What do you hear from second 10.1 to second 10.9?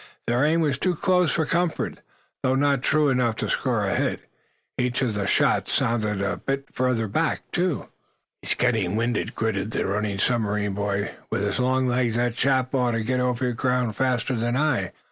submarine